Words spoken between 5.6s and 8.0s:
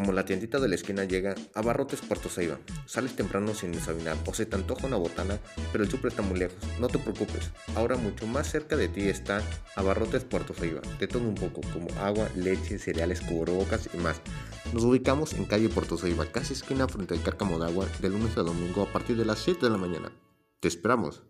pero el súper está muy lejos. No te preocupes, ahora